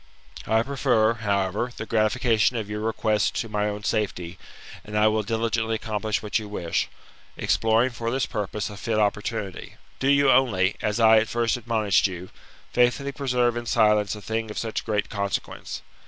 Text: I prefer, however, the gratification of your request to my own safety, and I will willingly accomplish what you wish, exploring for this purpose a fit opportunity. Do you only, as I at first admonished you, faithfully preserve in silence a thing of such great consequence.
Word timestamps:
I 0.47 0.63
prefer, 0.63 1.13
however, 1.13 1.71
the 1.77 1.85
gratification 1.85 2.57
of 2.57 2.67
your 2.71 2.79
request 2.79 3.35
to 3.39 3.47
my 3.47 3.69
own 3.69 3.83
safety, 3.83 4.39
and 4.83 4.97
I 4.97 5.07
will 5.07 5.21
willingly 5.21 5.75
accomplish 5.75 6.23
what 6.23 6.39
you 6.39 6.47
wish, 6.47 6.89
exploring 7.37 7.91
for 7.91 8.09
this 8.09 8.25
purpose 8.25 8.71
a 8.71 8.77
fit 8.77 8.97
opportunity. 8.97 9.75
Do 9.99 10.07
you 10.07 10.31
only, 10.31 10.75
as 10.81 10.99
I 10.99 11.17
at 11.19 11.27
first 11.29 11.55
admonished 11.55 12.07
you, 12.07 12.31
faithfully 12.73 13.11
preserve 13.11 13.55
in 13.55 13.67
silence 13.67 14.15
a 14.15 14.23
thing 14.23 14.49
of 14.49 14.57
such 14.57 14.85
great 14.85 15.07
consequence. 15.07 15.83